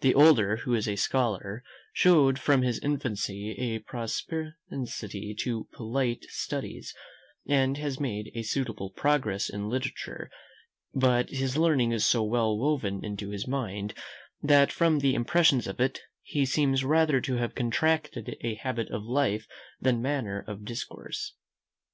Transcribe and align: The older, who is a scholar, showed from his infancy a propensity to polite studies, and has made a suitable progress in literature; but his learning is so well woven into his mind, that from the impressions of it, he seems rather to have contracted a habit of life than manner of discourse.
The 0.00 0.14
older, 0.14 0.56
who 0.56 0.72
is 0.72 0.88
a 0.88 0.96
scholar, 0.96 1.62
showed 1.92 2.38
from 2.38 2.62
his 2.62 2.78
infancy 2.78 3.50
a 3.58 3.78
propensity 3.80 5.34
to 5.40 5.68
polite 5.70 6.24
studies, 6.30 6.94
and 7.46 7.76
has 7.76 8.00
made 8.00 8.32
a 8.34 8.40
suitable 8.40 8.88
progress 8.88 9.50
in 9.50 9.68
literature; 9.68 10.30
but 10.94 11.28
his 11.28 11.58
learning 11.58 11.92
is 11.92 12.06
so 12.06 12.22
well 12.22 12.56
woven 12.56 13.04
into 13.04 13.28
his 13.28 13.46
mind, 13.46 13.92
that 14.42 14.72
from 14.72 15.00
the 15.00 15.14
impressions 15.14 15.66
of 15.66 15.78
it, 15.78 16.00
he 16.22 16.46
seems 16.46 16.82
rather 16.82 17.20
to 17.20 17.34
have 17.36 17.54
contracted 17.54 18.34
a 18.40 18.54
habit 18.54 18.88
of 18.88 19.02
life 19.04 19.46
than 19.78 20.00
manner 20.00 20.42
of 20.48 20.64
discourse. 20.64 21.34